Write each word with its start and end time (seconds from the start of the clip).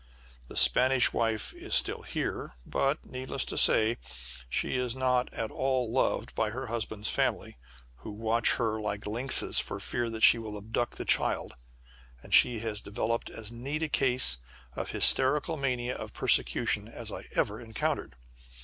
The 0.47 0.57
Spanish 0.57 1.13
wife 1.13 1.53
is 1.53 1.75
still 1.75 2.01
here, 2.01 2.53
but, 2.65 3.05
needless 3.05 3.45
to 3.45 3.55
say, 3.55 3.97
she 4.49 4.75
is 4.75 4.95
not 4.95 5.31
at 5.31 5.51
all 5.51 5.91
loved 5.91 6.33
by 6.33 6.49
her 6.49 6.65
husband's 6.65 7.07
family, 7.07 7.59
who 7.97 8.09
watch 8.09 8.53
her 8.55 8.81
like 8.81 9.05
lynxes 9.05 9.59
for 9.59 9.79
fear 9.79 10.19
she 10.19 10.39
will 10.39 10.57
abduct 10.57 10.97
the 10.97 11.05
child, 11.05 11.53
and 12.23 12.33
she 12.33 12.57
has 12.61 12.81
developed 12.81 13.29
as 13.29 13.51
neat 13.51 13.83
a 13.83 13.89
case 13.89 14.39
of 14.75 14.89
hysterical 14.89 15.55
mania 15.55 15.95
of 15.95 16.13
persecution 16.13 16.87
as 16.87 17.11
I 17.11 17.27
ever 17.33 17.61
encountered. 17.61 18.15